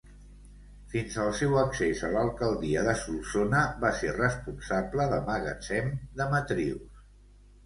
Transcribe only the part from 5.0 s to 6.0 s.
de magatzem